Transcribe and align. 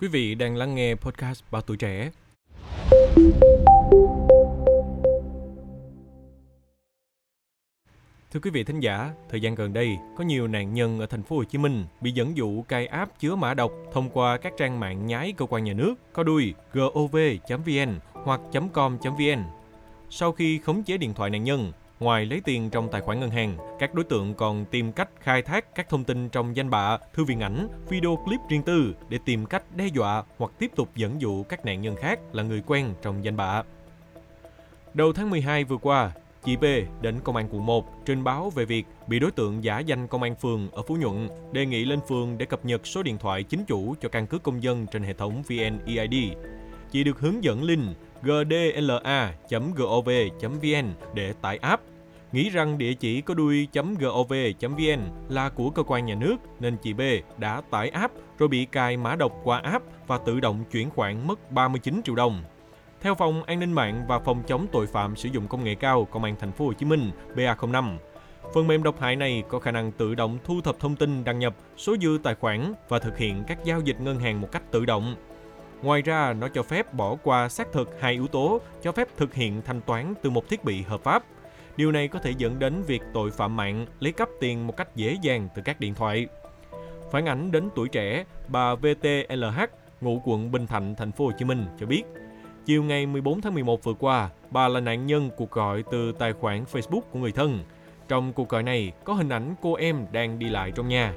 Quý 0.00 0.08
vị 0.08 0.34
đang 0.34 0.56
lắng 0.56 0.74
nghe 0.74 0.94
podcast 0.94 1.42
Báo 1.50 1.62
Tuổi 1.62 1.76
Trẻ. 1.76 2.10
Thưa 8.32 8.40
quý 8.42 8.50
vị 8.50 8.64
thính 8.64 8.80
giả, 8.80 9.12
thời 9.28 9.40
gian 9.40 9.54
gần 9.54 9.72
đây 9.72 9.96
có 10.18 10.24
nhiều 10.24 10.48
nạn 10.48 10.74
nhân 10.74 11.00
ở 11.00 11.06
thành 11.06 11.22
phố 11.22 11.36
Hồ 11.36 11.44
Chí 11.44 11.58
Minh 11.58 11.84
bị 12.00 12.10
dẫn 12.10 12.36
dụ 12.36 12.62
cài 12.62 12.86
app 12.86 13.20
chứa 13.20 13.36
mã 13.36 13.54
độc 13.54 13.72
thông 13.92 14.10
qua 14.10 14.36
các 14.36 14.52
trang 14.56 14.80
mạng 14.80 15.06
nhái 15.06 15.32
cơ 15.32 15.46
quan 15.46 15.64
nhà 15.64 15.72
nước 15.72 15.94
có 16.12 16.22
đuôi 16.22 16.54
gov.vn 16.72 17.98
hoặc 18.12 18.40
.com.vn. 18.72 19.42
Sau 20.10 20.32
khi 20.32 20.58
khống 20.58 20.82
chế 20.82 20.96
điện 20.96 21.14
thoại 21.14 21.30
nạn 21.30 21.44
nhân, 21.44 21.72
Ngoài 22.00 22.26
lấy 22.26 22.40
tiền 22.44 22.70
trong 22.70 22.88
tài 22.88 23.00
khoản 23.00 23.20
ngân 23.20 23.30
hàng, 23.30 23.56
các 23.78 23.94
đối 23.94 24.04
tượng 24.04 24.34
còn 24.34 24.64
tìm 24.64 24.92
cách 24.92 25.08
khai 25.20 25.42
thác 25.42 25.74
các 25.74 25.88
thông 25.88 26.04
tin 26.04 26.28
trong 26.28 26.56
danh 26.56 26.70
bạ, 26.70 26.98
thư 27.14 27.24
viện 27.24 27.40
ảnh, 27.40 27.68
video 27.88 28.16
clip 28.24 28.40
riêng 28.48 28.62
tư 28.62 28.94
để 29.08 29.18
tìm 29.24 29.46
cách 29.46 29.62
đe 29.76 29.86
dọa 29.86 30.22
hoặc 30.38 30.52
tiếp 30.58 30.70
tục 30.76 30.88
dẫn 30.94 31.20
dụ 31.20 31.42
các 31.42 31.64
nạn 31.64 31.82
nhân 31.82 31.96
khác 31.96 32.20
là 32.32 32.42
người 32.42 32.62
quen 32.66 32.94
trong 33.02 33.24
danh 33.24 33.36
bạ. 33.36 33.62
Đầu 34.94 35.12
tháng 35.12 35.30
12 35.30 35.64
vừa 35.64 35.76
qua, 35.76 36.12
chị 36.44 36.56
B 36.56 36.64
đến 37.00 37.20
công 37.24 37.36
an 37.36 37.48
quận 37.50 37.66
1 37.66 38.04
trình 38.04 38.24
báo 38.24 38.50
về 38.50 38.64
việc 38.64 38.86
bị 39.06 39.18
đối 39.18 39.30
tượng 39.30 39.64
giả 39.64 39.78
danh 39.78 40.06
công 40.06 40.22
an 40.22 40.34
phường 40.34 40.70
ở 40.70 40.82
Phú 40.82 40.96
Nhuận 40.96 41.28
đề 41.52 41.66
nghị 41.66 41.84
lên 41.84 42.00
phường 42.08 42.38
để 42.38 42.46
cập 42.46 42.64
nhật 42.64 42.86
số 42.86 43.02
điện 43.02 43.18
thoại 43.18 43.42
chính 43.42 43.64
chủ 43.64 43.94
cho 44.00 44.08
căn 44.08 44.26
cước 44.26 44.42
công 44.42 44.62
dân 44.62 44.86
trên 44.86 45.02
hệ 45.02 45.12
thống 45.12 45.42
VNEID. 45.48 46.14
Chị 46.90 47.04
được 47.04 47.20
hướng 47.20 47.44
dẫn 47.44 47.62
link 47.62 47.82
gdla.gov.vn 48.22 48.74
để 51.14 51.32
tải 51.32 51.56
app. 51.56 51.82
Nghĩ 52.32 52.50
rằng 52.50 52.78
địa 52.78 52.94
chỉ 52.94 53.20
có 53.20 53.34
đuôi 53.34 53.68
.gov.vn 53.98 55.00
là 55.28 55.48
của 55.48 55.70
cơ 55.70 55.82
quan 55.82 56.06
nhà 56.06 56.14
nước 56.14 56.36
nên 56.60 56.76
chị 56.76 56.92
B 56.92 57.00
đã 57.38 57.62
tải 57.70 57.88
app 57.88 58.14
rồi 58.38 58.48
bị 58.48 58.64
cài 58.64 58.96
mã 58.96 59.16
độc 59.16 59.32
qua 59.44 59.58
app 59.58 59.84
và 60.06 60.18
tự 60.18 60.40
động 60.40 60.64
chuyển 60.70 60.90
khoản 60.90 61.26
mất 61.26 61.52
39 61.52 62.00
triệu 62.04 62.14
đồng. 62.14 62.42
Theo 63.00 63.14
phòng 63.14 63.42
an 63.42 63.60
ninh 63.60 63.72
mạng 63.72 64.04
và 64.08 64.18
phòng 64.18 64.42
chống 64.46 64.66
tội 64.72 64.86
phạm 64.86 65.16
sử 65.16 65.28
dụng 65.28 65.48
công 65.48 65.64
nghệ 65.64 65.74
cao 65.74 66.04
công 66.04 66.24
an 66.24 66.36
thành 66.40 66.52
phố 66.52 66.66
Hồ 66.66 66.72
Chí 66.72 66.86
Minh 66.86 67.10
BA05, 67.34 67.96
phần 68.54 68.66
mềm 68.66 68.82
độc 68.82 69.00
hại 69.00 69.16
này 69.16 69.42
có 69.48 69.58
khả 69.58 69.70
năng 69.70 69.92
tự 69.92 70.14
động 70.14 70.38
thu 70.44 70.60
thập 70.60 70.78
thông 70.78 70.96
tin 70.96 71.24
đăng 71.24 71.38
nhập, 71.38 71.56
số 71.76 71.96
dư 72.02 72.18
tài 72.22 72.34
khoản 72.34 72.72
và 72.88 72.98
thực 72.98 73.18
hiện 73.18 73.44
các 73.46 73.64
giao 73.64 73.80
dịch 73.80 74.00
ngân 74.00 74.20
hàng 74.20 74.40
một 74.40 74.48
cách 74.52 74.62
tự 74.70 74.84
động. 74.84 75.16
Ngoài 75.82 76.02
ra, 76.02 76.32
nó 76.32 76.48
cho 76.48 76.62
phép 76.62 76.94
bỏ 76.94 77.16
qua 77.22 77.48
xác 77.48 77.72
thực 77.72 78.00
hai 78.00 78.12
yếu 78.12 78.26
tố, 78.26 78.60
cho 78.82 78.92
phép 78.92 79.08
thực 79.16 79.34
hiện 79.34 79.62
thanh 79.62 79.80
toán 79.80 80.14
từ 80.22 80.30
một 80.30 80.48
thiết 80.48 80.64
bị 80.64 80.82
hợp 80.82 81.00
pháp. 81.04 81.24
Điều 81.76 81.92
này 81.92 82.08
có 82.08 82.18
thể 82.18 82.34
dẫn 82.38 82.58
đến 82.58 82.82
việc 82.82 83.02
tội 83.12 83.30
phạm 83.30 83.56
mạng 83.56 83.86
lấy 84.00 84.12
cắp 84.12 84.28
tiền 84.40 84.66
một 84.66 84.76
cách 84.76 84.96
dễ 84.96 85.16
dàng 85.22 85.48
từ 85.54 85.62
các 85.62 85.80
điện 85.80 85.94
thoại. 85.94 86.26
Phản 87.12 87.26
ánh 87.26 87.52
đến 87.52 87.68
tuổi 87.74 87.88
trẻ, 87.88 88.24
bà 88.48 88.74
VTLH, 88.74 89.60
ngụ 90.00 90.22
quận 90.24 90.52
Bình 90.52 90.66
Thạnh, 90.66 90.94
thành 90.94 91.12
phố 91.12 91.24
Hồ 91.24 91.32
Chí 91.38 91.44
Minh 91.44 91.66
cho 91.80 91.86
biết, 91.86 92.02
chiều 92.64 92.82
ngày 92.82 93.06
14 93.06 93.40
tháng 93.40 93.54
11 93.54 93.84
vừa 93.84 93.94
qua, 93.94 94.30
bà 94.50 94.68
là 94.68 94.80
nạn 94.80 95.06
nhân 95.06 95.30
cuộc 95.36 95.50
gọi 95.50 95.84
từ 95.90 96.12
tài 96.12 96.32
khoản 96.32 96.64
Facebook 96.64 97.00
của 97.00 97.18
người 97.18 97.32
thân. 97.32 97.58
Trong 98.08 98.32
cuộc 98.32 98.48
gọi 98.48 98.62
này 98.62 98.92
có 99.04 99.14
hình 99.14 99.28
ảnh 99.28 99.54
cô 99.62 99.74
em 99.74 100.06
đang 100.12 100.38
đi 100.38 100.48
lại 100.48 100.72
trong 100.74 100.88
nhà. 100.88 101.14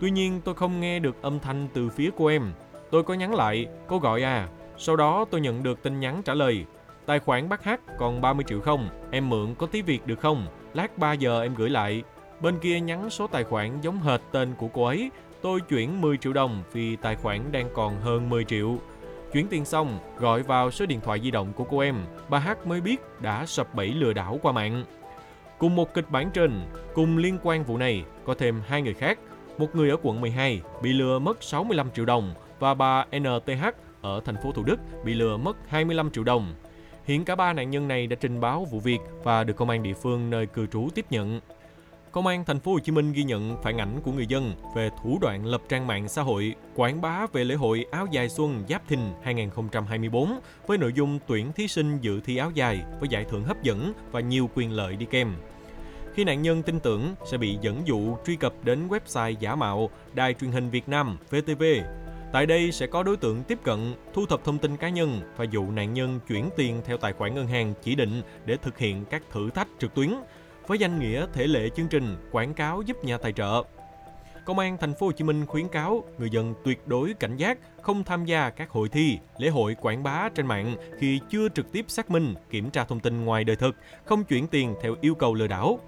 Tuy 0.00 0.10
nhiên 0.10 0.40
tôi 0.44 0.54
không 0.54 0.80
nghe 0.80 0.98
được 0.98 1.22
âm 1.22 1.38
thanh 1.38 1.68
từ 1.74 1.88
phía 1.88 2.10
cô 2.16 2.26
em 2.26 2.52
Tôi 2.90 3.02
có 3.02 3.14
nhắn 3.14 3.34
lại, 3.34 3.66
cô 3.86 3.98
gọi 3.98 4.22
à. 4.22 4.48
Sau 4.78 4.96
đó 4.96 5.24
tôi 5.30 5.40
nhận 5.40 5.62
được 5.62 5.82
tin 5.82 6.00
nhắn 6.00 6.22
trả 6.24 6.34
lời. 6.34 6.64
Tài 7.06 7.18
khoản 7.18 7.48
bác 7.48 7.64
hát 7.64 7.80
còn 7.98 8.20
30 8.20 8.44
triệu 8.48 8.60
không? 8.60 8.88
Em 9.10 9.28
mượn 9.28 9.54
có 9.54 9.66
tí 9.66 9.82
việc 9.82 10.06
được 10.06 10.20
không? 10.20 10.46
Lát 10.74 10.98
3 10.98 11.12
giờ 11.12 11.42
em 11.42 11.54
gửi 11.54 11.70
lại. 11.70 12.02
Bên 12.40 12.58
kia 12.58 12.80
nhắn 12.80 13.10
số 13.10 13.26
tài 13.26 13.44
khoản 13.44 13.80
giống 13.80 14.00
hệt 14.00 14.20
tên 14.32 14.54
của 14.58 14.68
cô 14.68 14.84
ấy. 14.84 15.10
Tôi 15.42 15.60
chuyển 15.60 16.00
10 16.00 16.16
triệu 16.16 16.32
đồng 16.32 16.62
vì 16.72 16.96
tài 16.96 17.16
khoản 17.16 17.52
đang 17.52 17.68
còn 17.74 18.00
hơn 18.00 18.30
10 18.30 18.44
triệu. 18.44 18.78
Chuyển 19.32 19.48
tiền 19.48 19.64
xong, 19.64 19.98
gọi 20.18 20.42
vào 20.42 20.70
số 20.70 20.86
điện 20.86 21.00
thoại 21.00 21.20
di 21.20 21.30
động 21.30 21.52
của 21.52 21.64
cô 21.64 21.78
em, 21.78 21.96
bà 22.28 22.38
Hát 22.38 22.66
mới 22.66 22.80
biết 22.80 23.00
đã 23.20 23.46
sập 23.46 23.74
bẫy 23.74 23.88
lừa 23.88 24.12
đảo 24.12 24.38
qua 24.42 24.52
mạng. 24.52 24.84
Cùng 25.58 25.76
một 25.76 25.94
kịch 25.94 26.10
bản 26.10 26.30
trên, 26.30 26.60
cùng 26.94 27.16
liên 27.16 27.38
quan 27.42 27.64
vụ 27.64 27.78
này, 27.78 28.04
có 28.24 28.34
thêm 28.34 28.62
hai 28.66 28.82
người 28.82 28.94
khác. 28.94 29.18
Một 29.58 29.74
người 29.74 29.90
ở 29.90 29.96
quận 30.02 30.20
12 30.20 30.60
bị 30.82 30.92
lừa 30.92 31.18
mất 31.18 31.42
65 31.42 31.90
triệu 31.94 32.04
đồng, 32.04 32.34
và 32.58 32.74
bà 32.74 33.04
NTH 33.18 33.64
ở 34.02 34.20
thành 34.24 34.36
phố 34.42 34.52
Thủ 34.52 34.62
Đức 34.62 34.76
bị 35.04 35.14
lừa 35.14 35.36
mất 35.36 35.56
25 35.68 36.10
triệu 36.10 36.24
đồng. 36.24 36.54
Hiện 37.06 37.24
cả 37.24 37.34
ba 37.34 37.52
nạn 37.52 37.70
nhân 37.70 37.88
này 37.88 38.06
đã 38.06 38.16
trình 38.20 38.40
báo 38.40 38.64
vụ 38.64 38.80
việc 38.80 38.98
và 39.22 39.44
được 39.44 39.56
công 39.56 39.70
an 39.70 39.82
địa 39.82 39.94
phương 39.94 40.30
nơi 40.30 40.46
cư 40.46 40.66
trú 40.66 40.88
tiếp 40.94 41.06
nhận. 41.10 41.40
Công 42.12 42.26
an 42.26 42.44
thành 42.44 42.60
phố 42.60 42.72
Hồ 42.72 42.78
Chí 42.78 42.92
Minh 42.92 43.12
ghi 43.12 43.24
nhận 43.24 43.62
phản 43.62 43.78
ảnh 43.78 44.00
của 44.02 44.12
người 44.12 44.26
dân 44.26 44.52
về 44.74 44.90
thủ 45.02 45.18
đoạn 45.20 45.46
lập 45.46 45.62
trang 45.68 45.86
mạng 45.86 46.08
xã 46.08 46.22
hội, 46.22 46.54
quảng 46.74 47.00
bá 47.00 47.26
về 47.32 47.44
lễ 47.44 47.54
hội 47.54 47.86
áo 47.90 48.06
dài 48.10 48.28
xuân 48.28 48.64
Giáp 48.68 48.88
Thìn 48.88 49.00
2024 49.22 50.40
với 50.66 50.78
nội 50.78 50.92
dung 50.92 51.18
tuyển 51.26 51.52
thí 51.52 51.68
sinh 51.68 51.98
dự 52.00 52.20
thi 52.20 52.36
áo 52.36 52.50
dài 52.54 52.82
với 53.00 53.08
giải 53.08 53.24
thưởng 53.24 53.44
hấp 53.44 53.62
dẫn 53.62 53.92
và 54.10 54.20
nhiều 54.20 54.50
quyền 54.54 54.72
lợi 54.72 54.96
đi 54.96 55.06
kèm. 55.10 55.32
Khi 56.14 56.24
nạn 56.24 56.42
nhân 56.42 56.62
tin 56.62 56.80
tưởng 56.80 57.14
sẽ 57.30 57.38
bị 57.38 57.58
dẫn 57.60 57.82
dụ 57.86 58.16
truy 58.26 58.36
cập 58.36 58.52
đến 58.64 58.88
website 58.88 59.34
giả 59.40 59.54
mạo 59.54 59.90
Đài 60.14 60.34
truyền 60.34 60.50
hình 60.50 60.70
Việt 60.70 60.88
Nam 60.88 61.18
VTV 61.30 61.62
Tại 62.36 62.46
đây 62.46 62.72
sẽ 62.72 62.86
có 62.86 63.02
đối 63.02 63.16
tượng 63.16 63.42
tiếp 63.42 63.58
cận, 63.62 63.94
thu 64.12 64.26
thập 64.26 64.44
thông 64.44 64.58
tin 64.58 64.76
cá 64.76 64.88
nhân 64.88 65.20
và 65.36 65.44
dụ 65.50 65.70
nạn 65.70 65.94
nhân 65.94 66.20
chuyển 66.28 66.50
tiền 66.56 66.82
theo 66.84 66.96
tài 66.96 67.12
khoản 67.12 67.34
ngân 67.34 67.46
hàng 67.46 67.74
chỉ 67.82 67.94
định 67.94 68.22
để 68.44 68.56
thực 68.56 68.78
hiện 68.78 69.04
các 69.04 69.22
thử 69.30 69.50
thách 69.50 69.68
trực 69.78 69.94
tuyến 69.94 70.14
với 70.66 70.78
danh 70.78 70.98
nghĩa 70.98 71.26
thể 71.32 71.46
lệ 71.46 71.68
chương 71.76 71.88
trình 71.88 72.16
quảng 72.32 72.54
cáo 72.54 72.82
giúp 72.82 73.04
nhà 73.04 73.18
tài 73.18 73.32
trợ. 73.32 73.62
Công 74.44 74.58
an 74.58 74.76
thành 74.80 74.94
phố 74.94 75.06
Hồ 75.06 75.12
Chí 75.12 75.24
Minh 75.24 75.46
khuyến 75.46 75.68
cáo 75.68 76.04
người 76.18 76.30
dân 76.30 76.54
tuyệt 76.64 76.88
đối 76.88 77.14
cảnh 77.14 77.36
giác 77.36 77.58
không 77.82 78.04
tham 78.04 78.24
gia 78.24 78.50
các 78.50 78.70
hội 78.70 78.88
thi, 78.88 79.18
lễ 79.38 79.48
hội 79.48 79.76
quảng 79.80 80.02
bá 80.02 80.28
trên 80.34 80.46
mạng 80.46 80.76
khi 80.98 81.20
chưa 81.30 81.48
trực 81.48 81.72
tiếp 81.72 81.84
xác 81.88 82.10
minh, 82.10 82.34
kiểm 82.50 82.70
tra 82.70 82.84
thông 82.84 83.00
tin 83.00 83.24
ngoài 83.24 83.44
đời 83.44 83.56
thực, 83.56 83.76
không 84.04 84.24
chuyển 84.24 84.46
tiền 84.46 84.74
theo 84.82 84.94
yêu 85.00 85.14
cầu 85.14 85.34
lừa 85.34 85.46
đảo. 85.46 85.80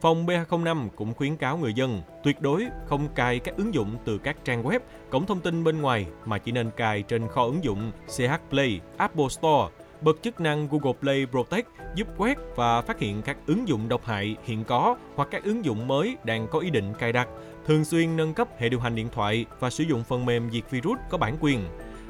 Phòng 0.00 0.26
BA05 0.26 0.88
cũng 0.96 1.14
khuyến 1.14 1.36
cáo 1.36 1.58
người 1.58 1.74
dân 1.74 2.02
tuyệt 2.22 2.40
đối 2.40 2.66
không 2.86 3.08
cài 3.14 3.38
các 3.38 3.56
ứng 3.56 3.74
dụng 3.74 3.96
từ 4.04 4.18
các 4.18 4.36
trang 4.44 4.62
web, 4.62 4.80
cổng 5.10 5.26
thông 5.26 5.40
tin 5.40 5.64
bên 5.64 5.80
ngoài 5.80 6.06
mà 6.24 6.38
chỉ 6.38 6.52
nên 6.52 6.70
cài 6.76 7.02
trên 7.02 7.28
kho 7.28 7.44
ứng 7.44 7.64
dụng 7.64 7.92
CH 8.06 8.50
Play, 8.50 8.80
Apple 8.96 9.28
Store, 9.28 9.68
bật 10.00 10.16
chức 10.22 10.40
năng 10.40 10.68
Google 10.68 10.92
Play 11.00 11.26
Protect 11.26 11.66
giúp 11.94 12.08
quét 12.16 12.38
và 12.56 12.82
phát 12.82 12.98
hiện 12.98 13.22
các 13.22 13.36
ứng 13.46 13.68
dụng 13.68 13.88
độc 13.88 14.04
hại 14.04 14.36
hiện 14.44 14.64
có 14.64 14.96
hoặc 15.14 15.28
các 15.30 15.44
ứng 15.44 15.64
dụng 15.64 15.88
mới 15.88 16.16
đang 16.24 16.48
có 16.48 16.58
ý 16.58 16.70
định 16.70 16.92
cài 16.98 17.12
đặt, 17.12 17.28
thường 17.66 17.84
xuyên 17.84 18.16
nâng 18.16 18.34
cấp 18.34 18.48
hệ 18.58 18.68
điều 18.68 18.80
hành 18.80 18.94
điện 18.94 19.08
thoại 19.12 19.46
và 19.60 19.70
sử 19.70 19.84
dụng 19.84 20.04
phần 20.04 20.26
mềm 20.26 20.50
diệt 20.50 20.64
virus 20.70 20.98
có 21.10 21.18
bản 21.18 21.36
quyền. 21.40 21.60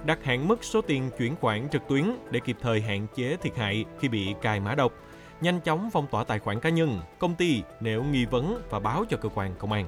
Đặt 0.04 0.18
hạn 0.24 0.48
mức 0.48 0.64
số 0.64 0.80
tiền 0.80 1.10
chuyển 1.18 1.36
khoản 1.36 1.68
trực 1.68 1.82
tuyến 1.88 2.04
để 2.30 2.40
kịp 2.40 2.56
thời 2.60 2.80
hạn 2.80 3.06
chế 3.14 3.36
thiệt 3.36 3.56
hại 3.56 3.84
khi 4.00 4.08
bị 4.08 4.34
cài 4.42 4.60
mã 4.60 4.74
độc 4.74 4.92
nhanh 5.40 5.60
chóng 5.60 5.90
phong 5.92 6.06
tỏa 6.06 6.24
tài 6.24 6.38
khoản 6.38 6.60
cá 6.60 6.68
nhân, 6.68 7.00
công 7.18 7.34
ty 7.34 7.62
nếu 7.80 8.04
nghi 8.04 8.24
vấn 8.24 8.62
và 8.70 8.78
báo 8.78 9.04
cho 9.10 9.16
cơ 9.16 9.28
quan 9.28 9.54
công 9.58 9.72
an. 9.72 9.86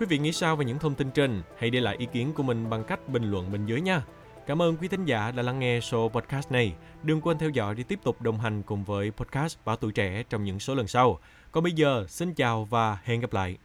Quý 0.00 0.06
vị 0.06 0.18
nghĩ 0.18 0.32
sao 0.32 0.56
về 0.56 0.64
những 0.64 0.78
thông 0.78 0.94
tin 0.94 1.10
trên? 1.10 1.42
Hãy 1.58 1.70
để 1.70 1.80
lại 1.80 1.96
ý 1.98 2.06
kiến 2.12 2.32
của 2.32 2.42
mình 2.42 2.70
bằng 2.70 2.84
cách 2.84 3.08
bình 3.08 3.30
luận 3.30 3.52
bên 3.52 3.66
dưới 3.66 3.80
nha. 3.80 4.02
Cảm 4.46 4.62
ơn 4.62 4.76
quý 4.76 4.88
thính 4.88 5.04
giả 5.04 5.30
đã 5.30 5.42
lắng 5.42 5.58
nghe 5.58 5.78
show 5.78 6.08
podcast 6.08 6.52
này. 6.52 6.74
Đừng 7.02 7.20
quên 7.20 7.38
theo 7.38 7.50
dõi 7.50 7.74
để 7.74 7.82
tiếp 7.82 7.98
tục 8.02 8.22
đồng 8.22 8.38
hành 8.38 8.62
cùng 8.62 8.84
với 8.84 9.10
podcast 9.10 9.58
Báo 9.64 9.76
Tuổi 9.76 9.92
Trẻ 9.92 10.22
trong 10.30 10.44
những 10.44 10.60
số 10.60 10.74
lần 10.74 10.88
sau. 10.88 11.18
Còn 11.52 11.64
bây 11.64 11.72
giờ, 11.72 12.06
xin 12.08 12.34
chào 12.34 12.64
và 12.64 12.98
hẹn 13.04 13.20
gặp 13.20 13.32
lại. 13.32 13.56